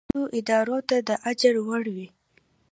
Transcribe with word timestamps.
دا 0.07 0.07
اړوندو 0.09 0.33
ادارو 0.39 0.77
ته 0.89 0.97
د 1.07 1.09
اجرا 1.29 1.61
وړ 1.67 1.85
وي. 1.95 2.07